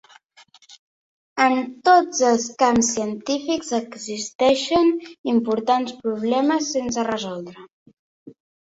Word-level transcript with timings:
En 1.45 1.57
tots 1.89 2.23
els 2.31 2.47
camps 2.65 2.89
científics 2.95 3.71
existeixen 3.81 4.91
importants 5.37 5.97
problemes 6.03 6.75
sense 6.79 7.11
resoldre. 7.15 7.71